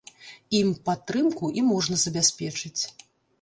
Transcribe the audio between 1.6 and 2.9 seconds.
можна забяспечыць.